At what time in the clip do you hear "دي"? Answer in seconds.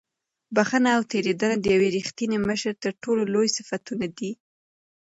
4.17-4.31